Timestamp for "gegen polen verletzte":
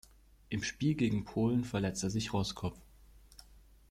0.95-2.09